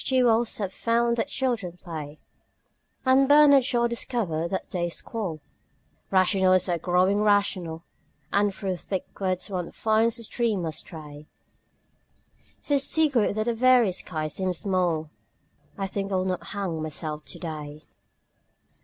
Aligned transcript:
G. 0.03 0.23
Wells 0.23 0.57
has 0.57 0.73
found 0.73 1.15
that 1.17 1.27
children 1.27 1.77
play, 1.77 2.17
And 3.05 3.27
Bernard 3.29 3.63
Shaw 3.63 3.85
discovered 3.85 4.49
that 4.49 4.67
they 4.71 4.89
squall; 4.89 5.41
Rationalists 6.09 6.67
are 6.69 6.79
growing 6.79 7.21
rational 7.21 7.83
And 8.33 8.51
through 8.51 8.77
thick 8.77 9.05
woods 9.19 9.47
one 9.47 9.71
finds 9.71 10.17
a 10.17 10.23
stream 10.23 10.65
astray, 10.65 11.27
So 12.61 12.79
secret 12.79 13.35
that 13.35 13.43
the 13.45 13.53
very 13.53 13.91
sky 13.91 14.27
seems 14.27 14.57
small 14.57 15.11
I 15.77 15.85
think 15.85 16.11
I 16.11 16.15
will 16.15 16.25
not 16.25 16.45
hang 16.47 16.81
myself 16.81 17.23
today. 17.25 17.83